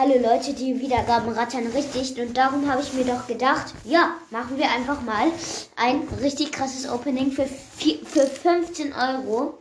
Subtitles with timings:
[0.00, 4.56] Hallo Leute, die Wiedergaben rattern richtig und darum habe ich mir doch gedacht, ja, machen
[4.56, 5.26] wir einfach mal
[5.74, 9.54] ein richtig krasses Opening für, vier, für 15 Euro.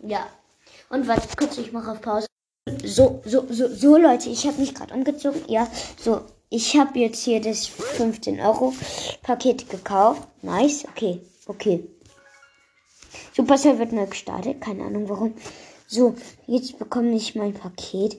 [0.00, 0.26] Ja.
[0.90, 2.26] Und warte kurz, ich mache auf Pause.
[2.82, 5.42] So, so, so, so Leute, ich habe mich gerade umgezogen.
[5.46, 8.74] Ja, so, ich habe jetzt hier das 15 Euro
[9.22, 10.26] Paket gekauft.
[10.42, 11.88] Nice, okay, okay.
[13.32, 15.34] Supercell wird neu gestartet, keine Ahnung warum.
[15.86, 16.16] So,
[16.48, 18.18] jetzt bekomme ich mein Paket.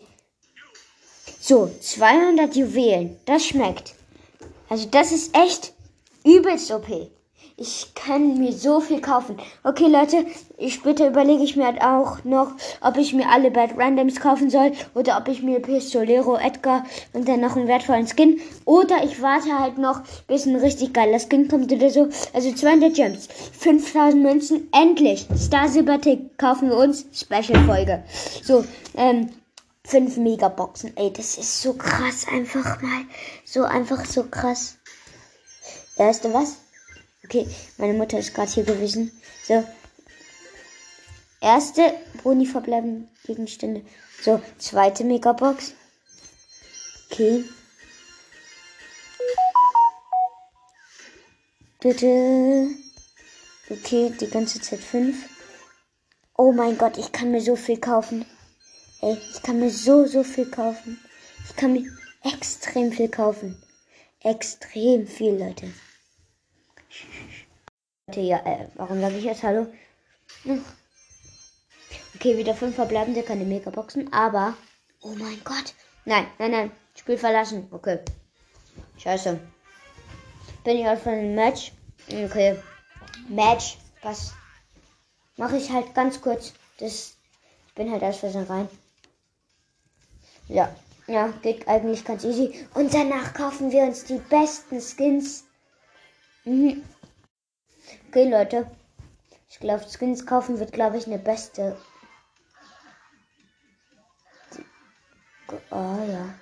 [1.47, 3.17] So, 200 Juwelen.
[3.25, 3.93] Das schmeckt.
[4.67, 5.73] Also das ist echt
[6.23, 6.87] übelst OP.
[7.55, 9.37] Ich kann mir so viel kaufen.
[9.63, 10.25] Okay, Leute,
[10.57, 14.49] ich, später überlege ich mir halt auch noch, ob ich mir alle Bad Randoms kaufen
[14.49, 18.41] soll oder ob ich mir Pistolero, Edgar und dann noch einen wertvollen Skin.
[18.65, 22.09] Oder ich warte halt noch, bis ein richtig geiler Skin kommt oder so.
[22.33, 23.27] Also 200 Gems,
[23.59, 25.27] 5000 Münzen, endlich.
[25.37, 27.05] Star Silber Tick kaufen wir uns.
[27.13, 28.03] Special-Folge.
[28.41, 28.65] So,
[28.97, 29.29] ähm,
[29.85, 30.95] fünf Megaboxen.
[30.97, 33.05] Ey, das ist so krass einfach mal.
[33.45, 34.77] So einfach so krass.
[35.95, 36.57] Weißt du was?
[37.23, 39.11] Okay, meine Mutter ist gerade hier gewesen.
[39.47, 39.63] So.
[41.41, 43.85] Erste Bruni verbleiben Gegenstände.
[44.21, 45.73] So, zweite Megabox.
[47.11, 47.45] Okay.
[51.79, 52.69] Bitte.
[53.69, 55.29] Okay, die ganze Zeit fünf.
[56.37, 58.25] Oh mein Gott, ich kann mir so viel kaufen.
[59.01, 60.99] Ey, ich kann mir so, so viel kaufen.
[61.47, 61.85] Ich kann mir
[62.23, 63.61] extrem viel kaufen.
[64.21, 65.71] Extrem viel, Leute.
[68.07, 69.67] Leute, ja, äh, warum sage ich jetzt Hallo?
[70.43, 70.63] Hm.
[72.15, 74.55] Okay, wieder fünf verbleibende, keine Megaboxen, aber.
[75.01, 75.75] Oh mein Gott.
[76.05, 76.71] Nein, nein, nein.
[76.95, 77.67] Spiel verlassen.
[77.71, 77.99] Okay.
[78.97, 79.39] Scheiße.
[80.63, 81.71] Bin ich halt von dem Match?
[82.07, 82.59] Okay.
[83.27, 83.77] Match.
[84.01, 84.33] Was?
[85.37, 86.53] Mache ich halt ganz kurz.
[86.79, 87.17] Das.
[87.67, 88.69] Ich bin halt aus Versehen rein.
[90.47, 90.75] Ja,
[91.07, 92.67] ja, geht eigentlich ganz easy.
[92.73, 95.45] Und danach kaufen wir uns die besten Skins.
[96.43, 96.83] Mhm.
[98.07, 98.69] Okay, Leute.
[99.49, 101.77] Ich glaube, Skins kaufen wird, glaube ich, eine beste.
[105.71, 106.33] Oh ja.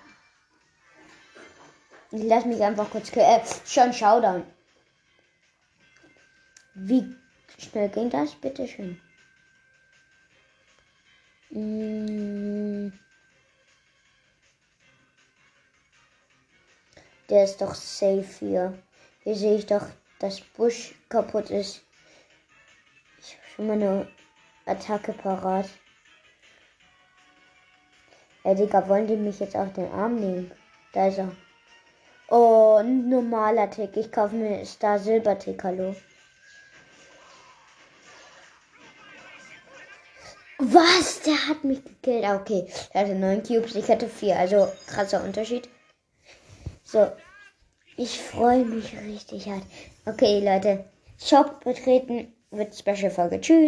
[2.12, 3.16] Ich lasse mich einfach kurz.
[3.16, 4.44] Äh, schon Showdown.
[6.76, 7.16] Wie
[7.58, 8.34] schnell ging das?
[8.36, 9.00] Bitteschön.
[11.50, 12.43] Mmh.
[17.30, 18.78] Der ist doch safe hier.
[19.24, 19.86] Hier sehe ich doch,
[20.20, 21.82] dass Busch kaputt ist.
[23.20, 24.08] Ich habe schon mal eine
[24.66, 25.70] Attacke parat.
[28.44, 30.52] Ey, Digga, wollen die mich jetzt auf den Arm nehmen?
[30.92, 31.32] Da ist er.
[32.28, 33.96] Oh, ein normaler Tick.
[33.96, 35.96] Ich kaufe mir Star Silber Tick, hallo.
[40.58, 41.22] Was?
[41.22, 42.26] Der hat mich gekillt.
[42.26, 42.68] Ah, okay.
[42.92, 44.38] Er hatte neun Cubes, ich hatte vier.
[44.38, 45.70] Also krasser Unterschied.
[46.94, 47.12] So.
[47.98, 49.64] Ich freue mich richtig hart.
[50.06, 50.86] Okay, Leute.
[51.20, 53.42] Shop betreten wird Special-Folge.
[53.42, 53.62] Tschüss.